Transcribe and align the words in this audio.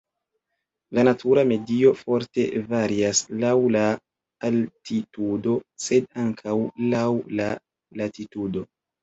La 0.97 1.01
natura 1.07 1.41
medio 1.51 1.91
forte 1.99 2.45
varias 2.71 3.21
laŭ 3.43 3.51
la 3.75 3.83
altitudo 4.49 5.55
sed 5.85 6.11
ankaŭ 6.25 6.57
laŭ 6.89 7.05
la 7.43 7.53
latitudo. 8.03 8.67